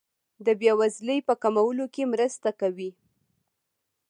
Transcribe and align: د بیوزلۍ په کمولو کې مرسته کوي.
د 0.45 0.47
بیوزلۍ 0.61 1.19
په 1.27 1.33
کمولو 1.43 1.85
کې 1.93 2.03
مرسته 2.13 2.49
کوي. 2.59 2.91